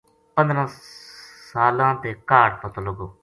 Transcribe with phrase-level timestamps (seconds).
[0.35, 0.63] پندرہ
[1.47, 3.07] سلاں تے کاہڈ پتو لگو۔